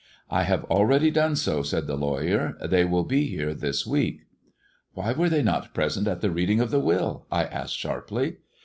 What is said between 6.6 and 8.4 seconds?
the will?" I asked sharply.